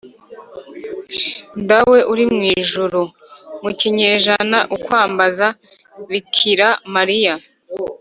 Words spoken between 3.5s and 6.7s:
mu kinyejana ukwambaza bikira